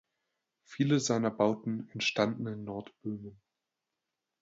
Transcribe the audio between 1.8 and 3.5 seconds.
entstanden in Nordböhmen.